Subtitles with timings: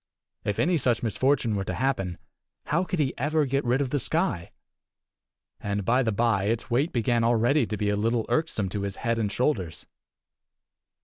[0.43, 2.17] If any such misfortune were to happen,
[2.65, 4.49] how could he ever get rid of the sky?
[5.59, 8.95] And, by the by, its weight began already to be a little irksome to his
[9.05, 9.85] head and shoulders.